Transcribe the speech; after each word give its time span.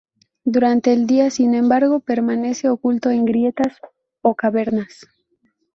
Durante 0.45 0.91
el 0.93 1.05
día, 1.05 1.29
sin 1.29 1.53
embargo, 1.53 1.99
permanece 1.99 2.67
oculto 2.69 3.11
en 3.11 3.23
grietas 3.23 3.77
o 4.23 4.33
cavernas. 4.33 5.05